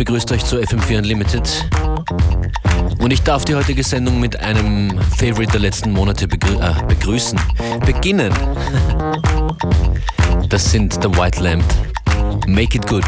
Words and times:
begrüßt 0.00 0.32
euch 0.32 0.42
zu 0.46 0.56
FM4 0.56 0.96
Unlimited. 0.96 1.68
Und 3.00 3.12
ich 3.12 3.22
darf 3.22 3.44
die 3.44 3.54
heutige 3.54 3.84
Sendung 3.84 4.18
mit 4.18 4.34
einem 4.40 4.98
Favorite 5.18 5.52
der 5.52 5.60
letzten 5.60 5.92
Monate 5.92 6.26
begrü 6.26 6.54
äh, 6.54 6.72
begrüßen. 6.88 7.38
Beginnen. 7.84 8.32
Das 10.48 10.72
sind 10.72 10.94
The 10.94 11.08
White 11.16 11.42
Lamp. 11.42 11.64
Make 12.46 12.78
it 12.78 12.86
good. 12.86 13.04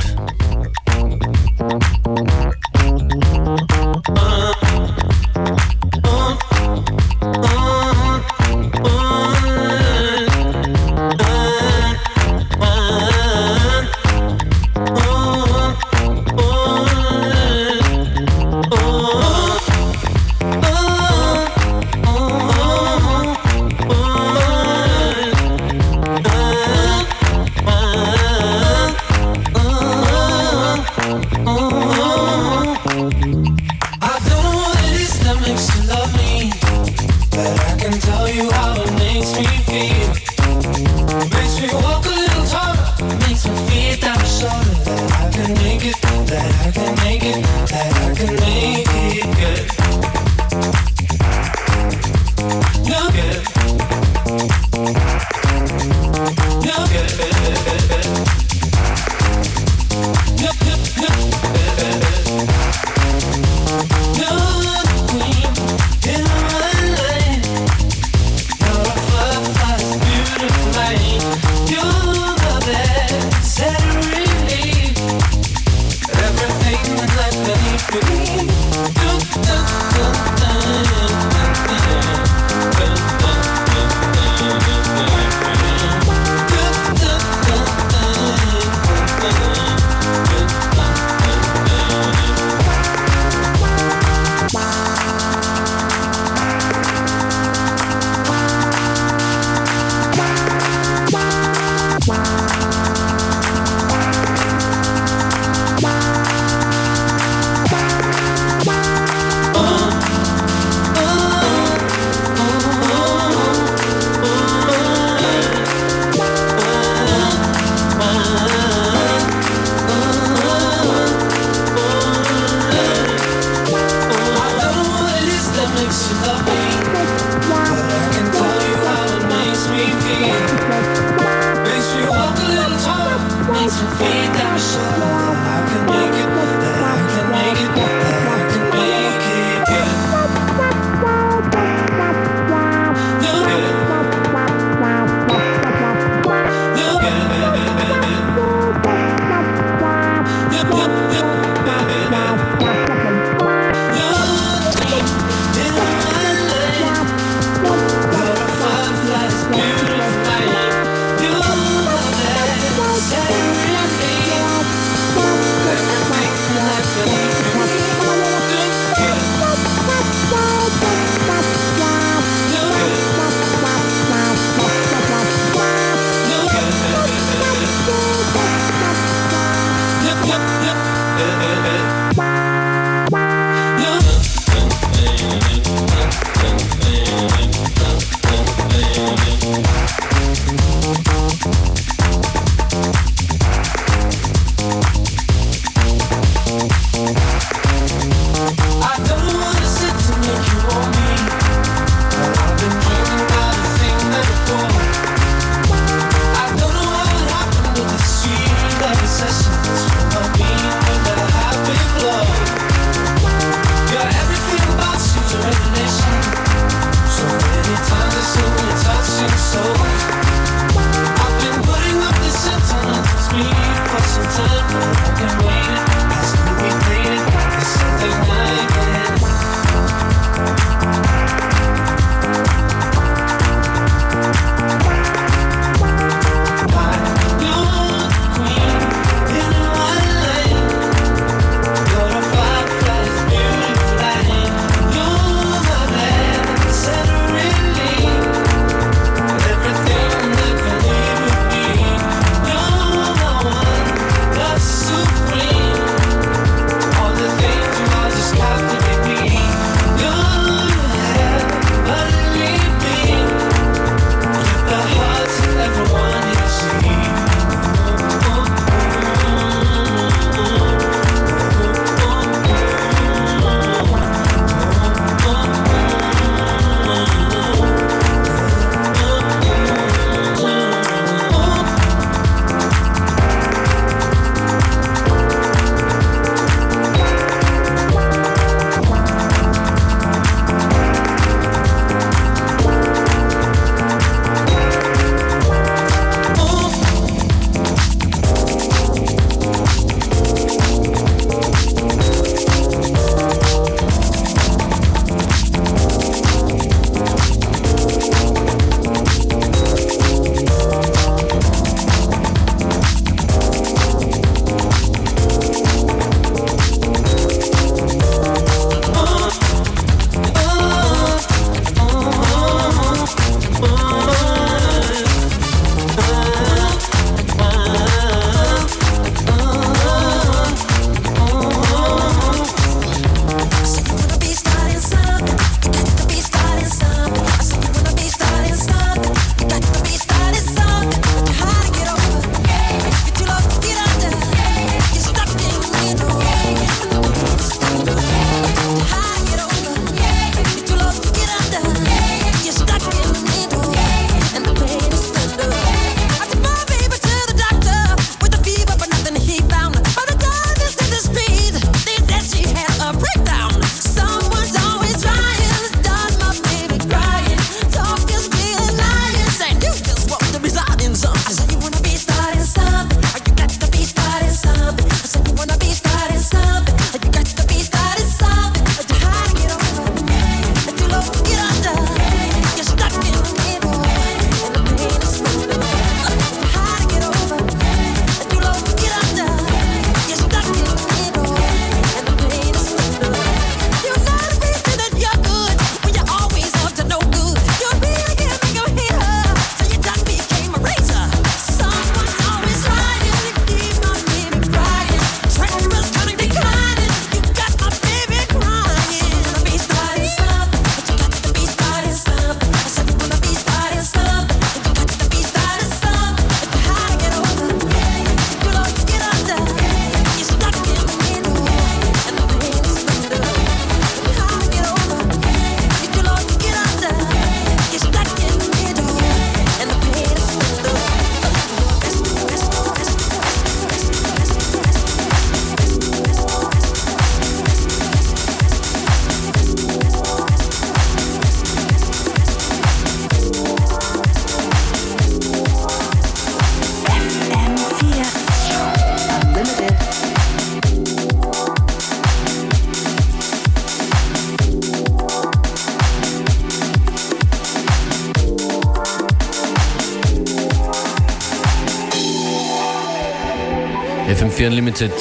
FM4 464.43 464.47
Unlimited. 464.47 464.93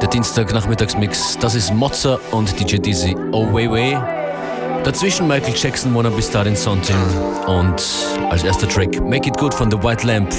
Der 0.00 0.08
Dienstagnachmittagsmix. 0.08 1.36
Das 1.40 1.54
ist 1.54 1.74
Mozza 1.74 2.18
und 2.30 2.58
DJ 2.58 2.76
Dizzy. 2.76 3.14
Oh, 3.32 3.52
way, 3.52 3.70
way. 3.70 3.98
Dazwischen 4.84 5.28
Michael 5.28 5.54
Jackson, 5.54 5.94
Wanna 5.94 6.08
Be 6.10 6.22
Starting 6.22 6.56
Something. 6.56 6.96
Und 7.46 7.82
als 8.30 8.44
erster 8.44 8.68
Track 8.68 9.00
Make 9.02 9.28
It 9.28 9.36
Good 9.36 9.52
von 9.52 9.70
The 9.70 9.76
White 9.82 10.06
Lamp. 10.06 10.30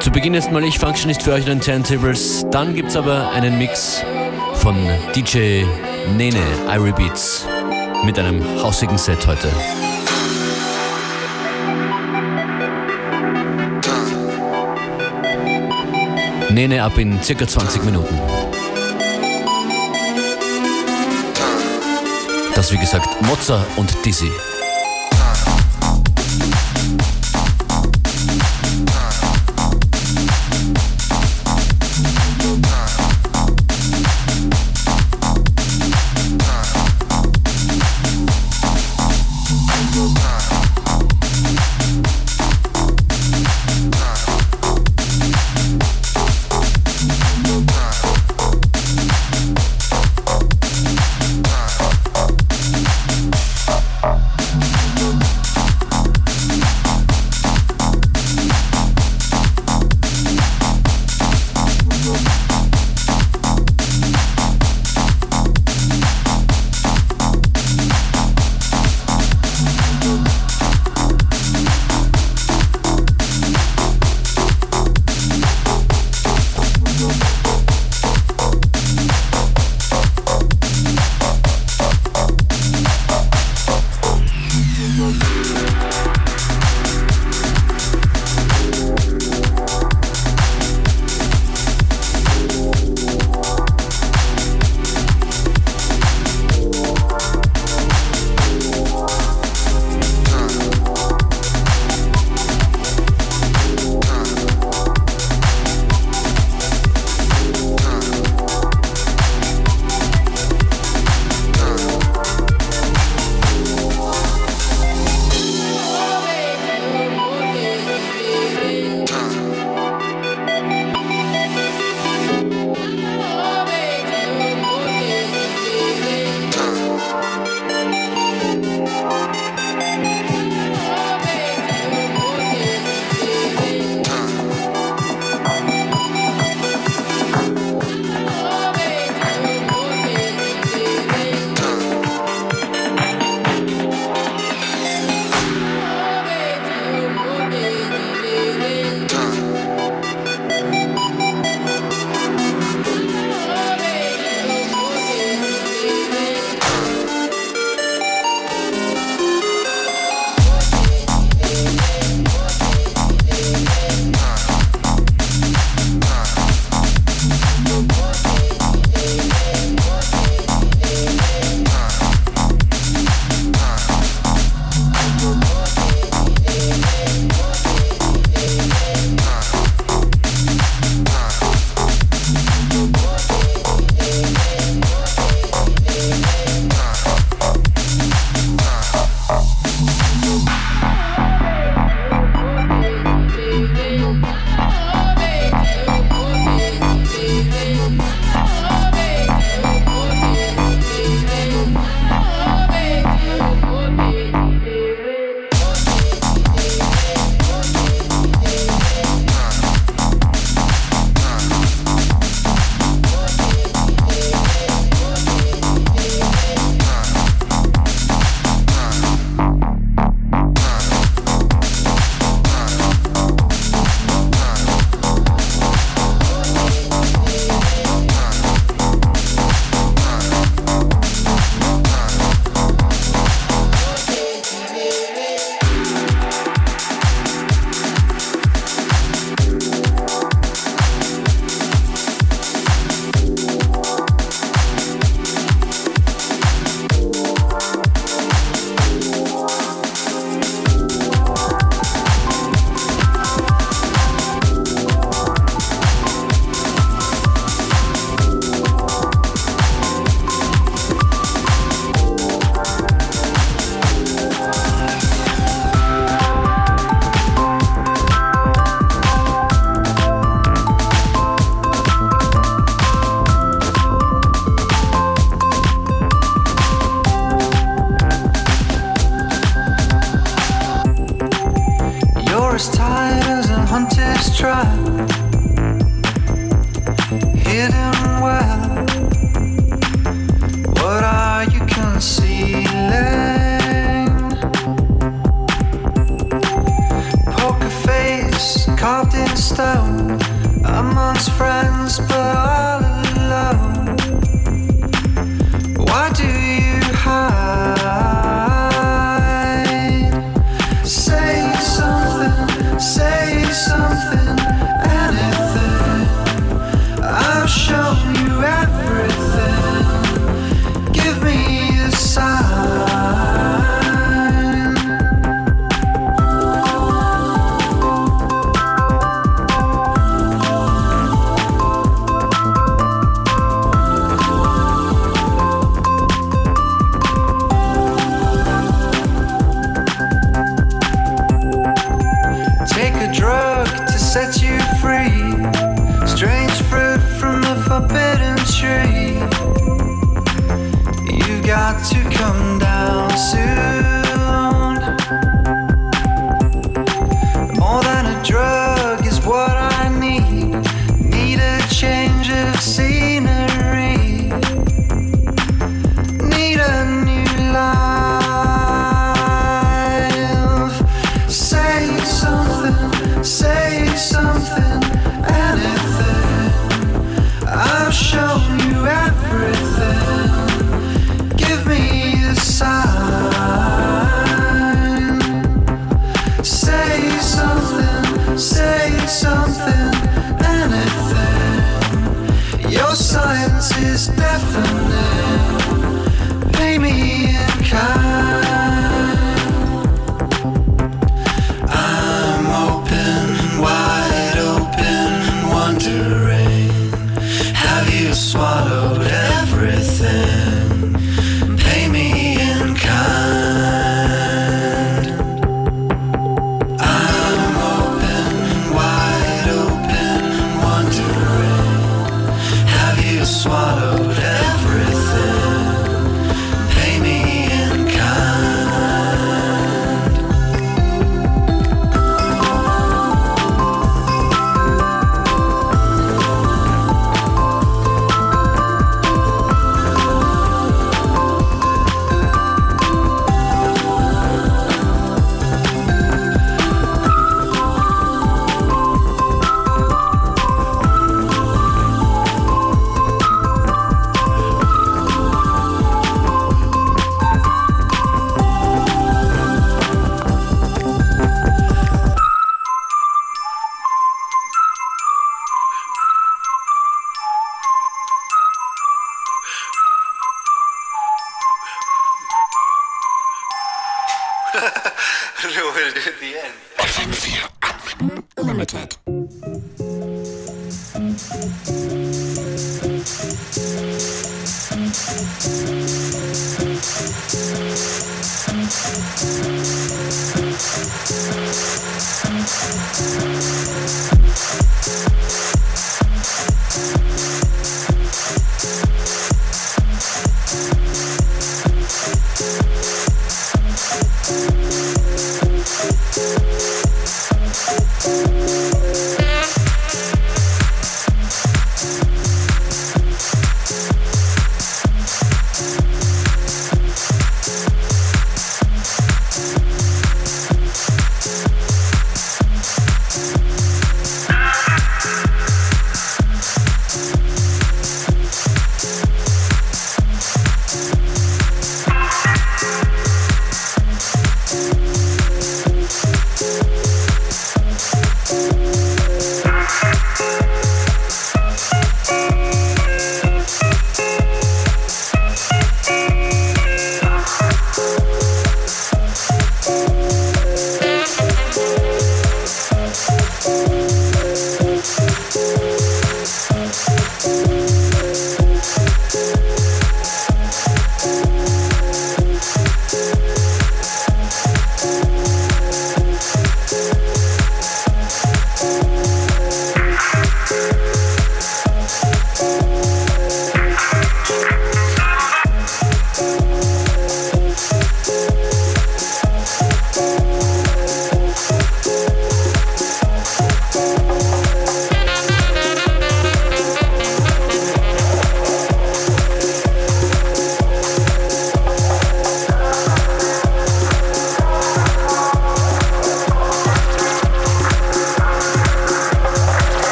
Zu 0.00 0.10
Beginn 0.10 0.34
erstmal 0.34 0.64
ich, 0.64 0.78
Functionist 0.78 1.22
für 1.22 1.32
euch 1.32 1.46
in 1.46 1.58
den 1.58 1.60
Turntables. 1.60 2.46
Dann 2.50 2.74
gibt's 2.74 2.96
aber 2.96 3.30
einen 3.32 3.58
Mix 3.58 4.02
von 4.54 4.74
DJ 5.14 5.64
Nene, 6.16 6.42
Irie 6.68 6.92
Beats, 6.92 7.46
mit 8.04 8.18
einem 8.18 8.42
hausigen 8.62 8.96
Set 8.96 9.26
heute. 9.26 9.48
Nene 16.50 16.82
ab 16.82 16.98
in 16.98 17.22
circa 17.22 17.46
20 17.46 17.84
Minuten. 17.84 18.18
Das 22.54 22.72
wie 22.72 22.78
gesagt 22.78 23.22
Mozza 23.22 23.64
und 23.76 23.94
Dizzy. 24.04 24.30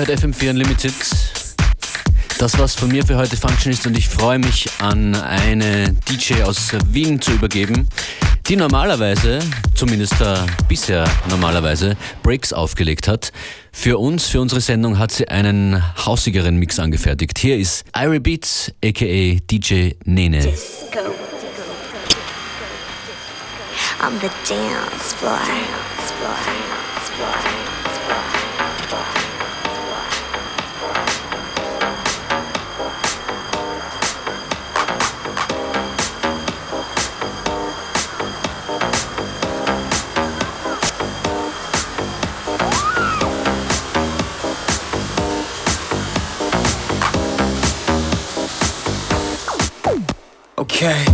Ihr 0.00 0.06
hört 0.06 0.18
FM4 0.18 0.48
Unlimited. 0.48 0.94
Das 2.38 2.58
war's 2.58 2.74
von 2.74 2.88
mir 2.88 3.04
für 3.04 3.18
heute 3.18 3.36
Functionist 3.36 3.86
und 3.86 3.98
ich 3.98 4.08
freue 4.08 4.38
mich 4.38 4.66
an 4.78 5.14
eine 5.14 5.94
DJ 6.08 6.42
aus 6.42 6.70
Wien 6.86 7.20
zu 7.20 7.32
übergeben, 7.32 7.86
die 8.48 8.56
normalerweise, 8.56 9.40
zumindest 9.74 10.18
äh, 10.22 10.36
bisher 10.68 11.04
normalerweise, 11.28 11.98
Breaks 12.22 12.54
aufgelegt 12.54 13.08
hat. 13.08 13.30
Für 13.72 13.98
uns, 13.98 14.24
für 14.26 14.40
unsere 14.40 14.62
Sendung 14.62 14.98
hat 14.98 15.12
sie 15.12 15.28
einen 15.28 15.82
hausigeren 16.06 16.56
Mix 16.56 16.78
angefertigt. 16.78 17.38
Hier 17.38 17.58
ist 17.58 17.84
Irie 17.94 18.20
Beats, 18.20 18.72
aka 18.82 19.38
DJ 19.50 19.90
Nene. 20.06 20.38
Disco. 20.38 21.00
On 24.02 24.14
the 24.22 24.30
dance 24.48 25.14
floor. 25.18 25.36
Dance 25.36 26.14
floor. 26.18 26.69
Okay. 50.82 51.09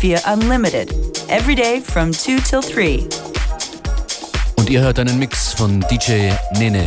FM4 0.00 0.32
Unlimited. 0.32 0.94
Every 1.28 1.54
day 1.54 1.80
from 1.80 2.12
2 2.12 2.40
till 2.40 2.62
3. 2.62 3.06
Und 4.56 4.70
ihr 4.70 4.80
hört 4.80 4.98
einen 4.98 5.18
Mix 5.18 5.52
von 5.52 5.80
DJ 5.90 6.32
Nene. 6.58 6.86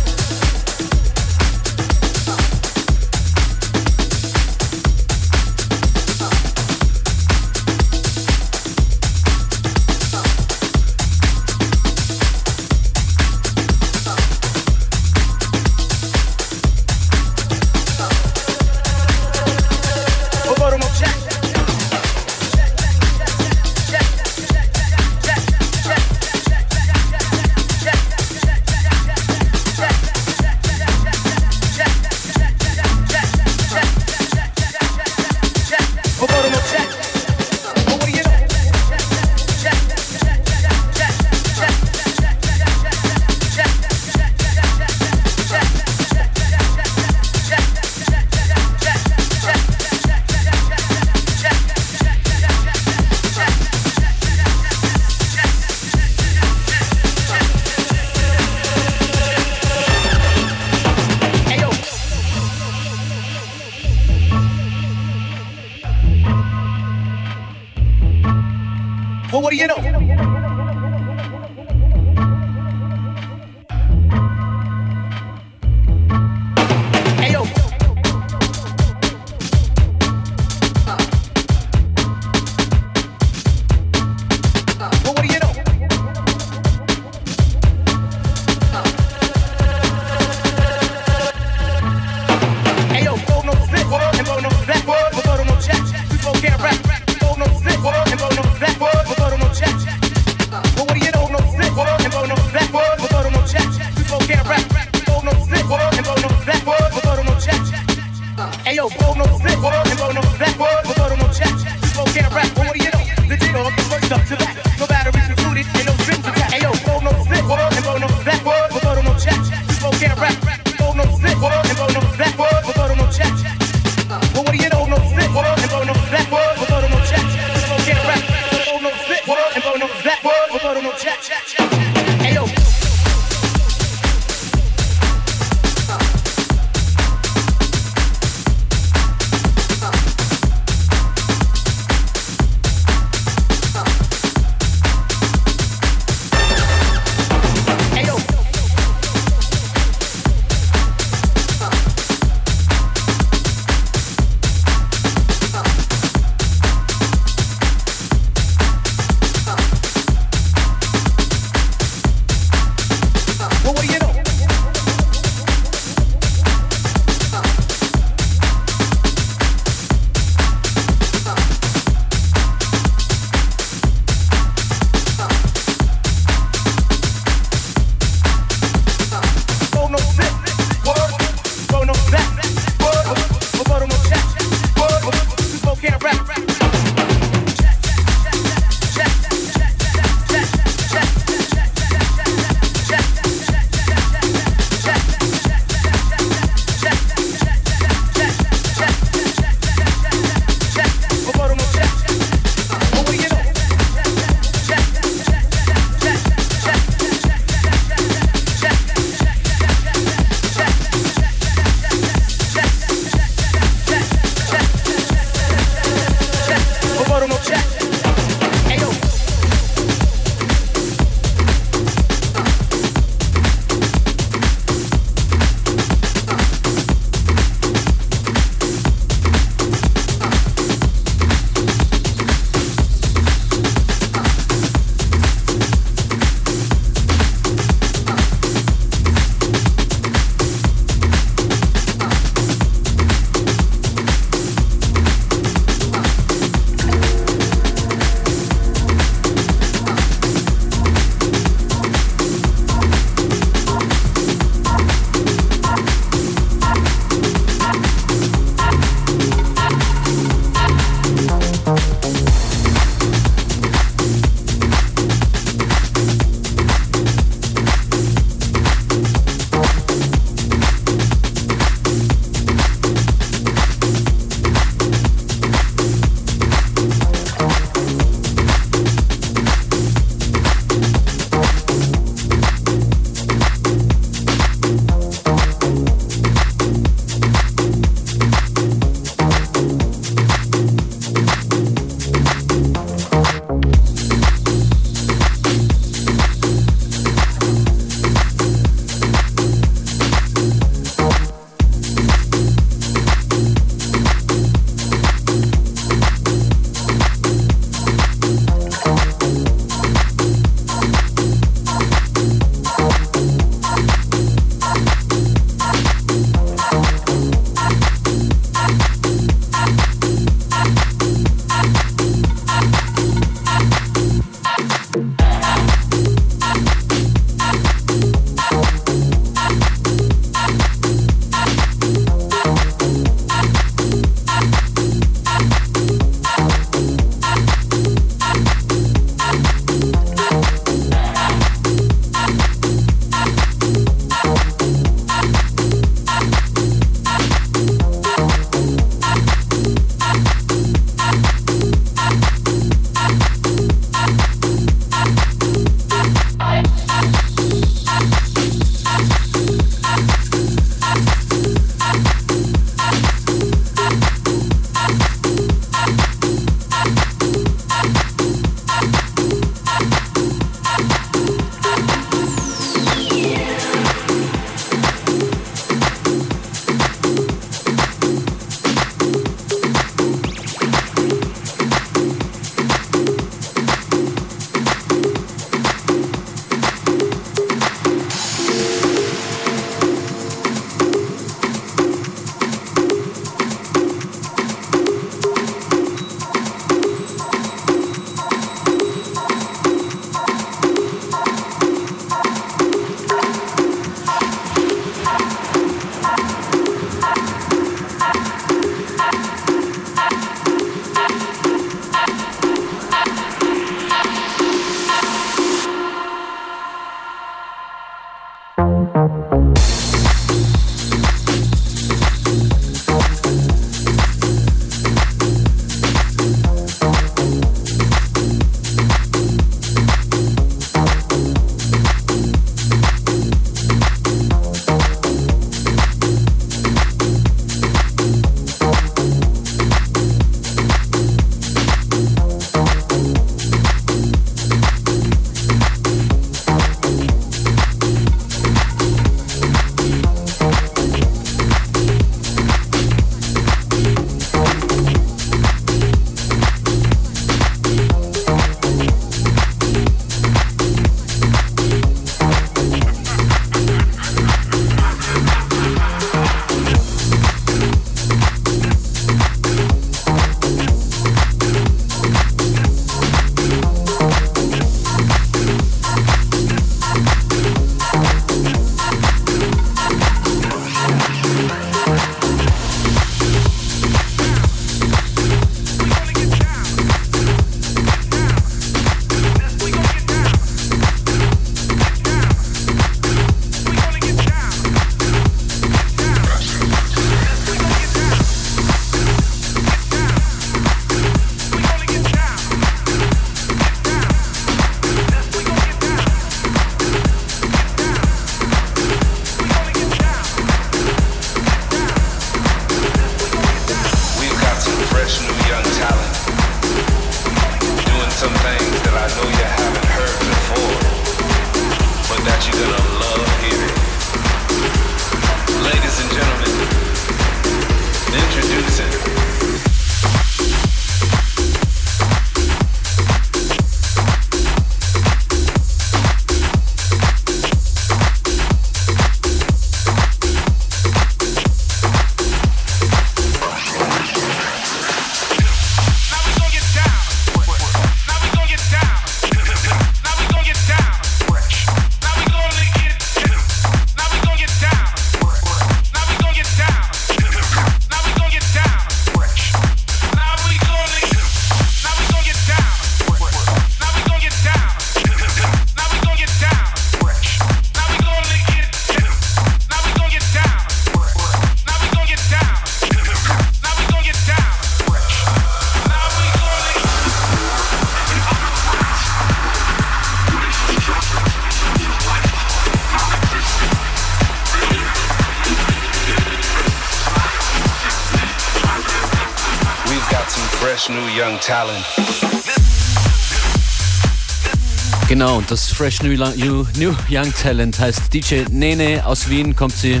Genau, 595.08 595.38
und 595.38 595.50
das 595.50 595.72
Fresh 595.72 596.00
New, 596.00 596.10
New, 596.36 596.64
New 596.76 596.94
Young 597.10 597.34
Talent 597.34 597.76
heißt 597.76 598.14
DJ 598.14 598.44
Nene 598.50 599.04
aus 599.04 599.28
Wien, 599.28 599.56
kommt 599.56 599.74
sie. 599.74 600.00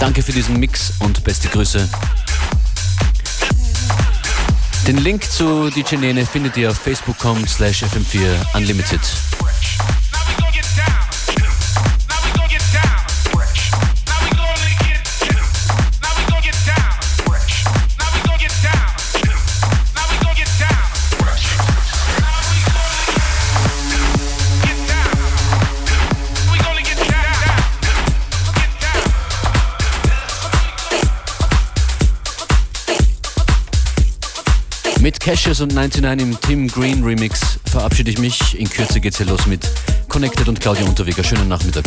Danke 0.00 0.22
für 0.22 0.32
diesen 0.32 0.58
Mix 0.58 0.94
und 1.00 1.22
beste 1.22 1.48
Grüße. 1.48 1.86
Den 4.86 4.96
Link 4.96 5.30
zu 5.30 5.68
DJ 5.68 5.96
Nene 5.96 6.24
findet 6.24 6.56
ihr 6.56 6.70
auf 6.70 6.78
facebook.com 6.78 7.46
slash 7.46 7.82
fm4 7.82 8.54
Cassius 35.44 35.60
und 35.60 35.74
99 35.74 36.26
im 36.26 36.40
Tim 36.40 36.68
Green 36.68 37.04
Remix 37.04 37.58
verabschiede 37.66 38.10
ich 38.10 38.18
mich. 38.18 38.58
In 38.58 38.66
Kürze 38.66 38.98
geht's 38.98 39.18
hier 39.18 39.26
los 39.26 39.44
mit 39.44 39.70
Connected 40.08 40.48
und 40.48 40.58
Claudia 40.58 40.86
Unterweger. 40.86 41.22
Schönen 41.22 41.48
Nachmittag. 41.48 41.84